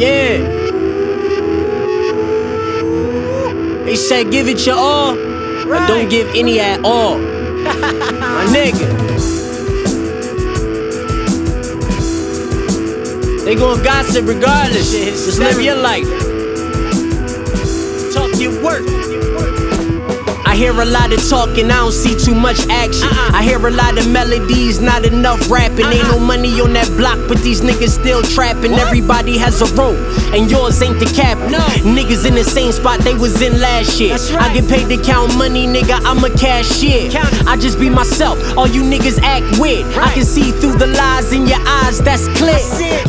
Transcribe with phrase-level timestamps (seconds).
[0.00, 0.38] Yeah.
[3.84, 7.18] They said give it your all, but don't give any at all.
[7.18, 9.08] My nigga.
[13.44, 14.92] They gon' gossip regardless.
[14.92, 16.06] Just live your life.
[18.14, 18.84] Talk your work.
[20.58, 23.06] I hear a lot of talking, I don't see too much action.
[23.32, 25.86] I hear a lot of melodies, not enough rapping.
[25.86, 28.72] Ain't no money on that block, but these niggas still trapping.
[28.72, 29.94] Everybody has a role,
[30.34, 31.38] and yours ain't the cap.
[31.86, 34.16] Niggas in the same spot they was in last year.
[34.36, 37.08] I get paid to count money, nigga, I'm a cashier.
[37.46, 39.86] I just be myself, all you niggas act weird.
[39.94, 42.58] I can see through the lies in your eyes, that's clear.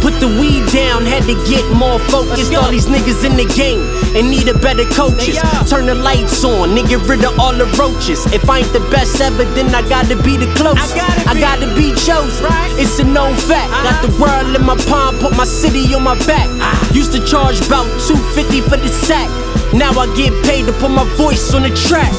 [0.05, 2.53] Put the weed down, had to get more focused.
[2.53, 3.81] All these niggas in the game
[4.15, 5.37] and need a better coaches.
[5.69, 8.25] Turn the lights on, nigga, rid of all the roaches.
[8.33, 10.95] If I ain't the best ever, then I gotta be the closest.
[11.27, 12.45] I gotta be chosen.
[12.79, 13.69] It's a known fact.
[13.71, 14.07] Got uh-huh.
[14.07, 16.47] the world in my palm, put my city on my back.
[16.61, 16.77] Ah.
[16.93, 19.29] Used to charge about 250 for the sack.
[19.73, 22.09] Now I get paid to put my voice on the track.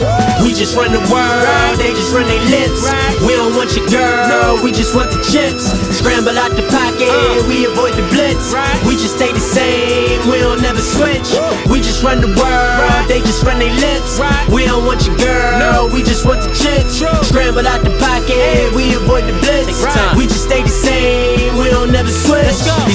[0.47, 2.87] We just run the world, they just run their lips.
[3.27, 5.67] We don't want your girl, we just want the chips.
[5.99, 6.63] Scramble out the
[7.07, 8.53] pocket, we avoid the blitz.
[8.87, 11.29] We just stay the same, we don't never switch.
[11.71, 14.21] We just run the world, they just run their lips.
[14.53, 17.01] We don't want your girl, No we just want the chips.
[17.29, 19.50] Scramble out the pocket, we avoid the blitz.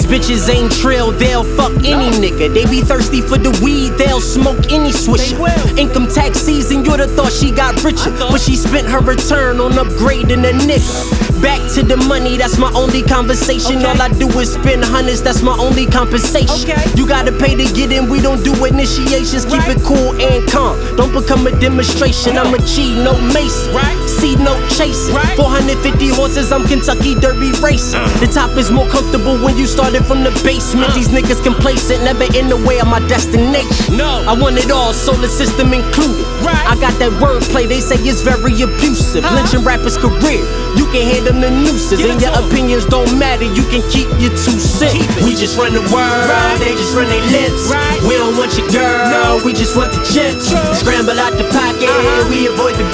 [0.05, 2.53] These bitches ain't trill, they'll fuck any nigga.
[2.53, 5.77] They be thirsty for the weed, they'll smoke any swisher.
[5.77, 8.11] Income tax season, you'd have thought she got richer.
[8.11, 11.41] But she spent her return on upgrading a nigga.
[11.41, 13.83] Back to the money, that's my only conversation.
[13.85, 16.69] All I do is spend hundreds, that's my only compensation.
[16.95, 19.45] You gotta pay to get in, we don't do initiations.
[19.45, 20.77] Keep it cool and calm.
[20.97, 22.37] Don't become a demonstration.
[22.37, 23.73] I'm a G, no mason.
[24.21, 25.13] See no chasing.
[25.35, 27.99] 450 horses, I'm Kentucky Derby racing.
[28.23, 30.93] The top is more comfortable when you started from the basement.
[30.95, 33.97] These niggas complacent, never in the way of my destination.
[33.97, 36.23] No, I want it all, solar system included.
[36.47, 39.27] I got that wordplay, they say it's very abusive.
[39.35, 40.41] Lynching rappers' career,
[40.79, 41.99] you can hand them the nooses.
[41.99, 44.95] And your opinions don't matter, you can keep your two cents.
[45.27, 47.67] We just run the world, they just run their lips.
[47.67, 47.99] Right.
[48.07, 49.43] We don't want your girl, no.
[49.43, 50.55] we just want the chips.
[50.79, 51.91] Scramble out the pocket,
[52.31, 52.87] we avoid the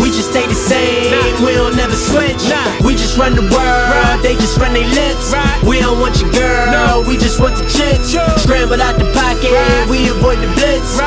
[0.00, 1.10] We just stay the same,
[1.44, 2.46] we don't never switch.
[2.84, 5.34] We just run the world, they just run their lips.
[5.66, 7.04] We don't want your girl, no.
[7.08, 8.14] we just want the chips.
[8.42, 9.50] Scramble out the pocket,
[9.90, 10.98] we avoid the blitz.